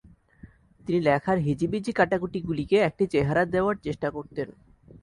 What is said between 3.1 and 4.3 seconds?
চেহারা দেওয়ার চেষ্টা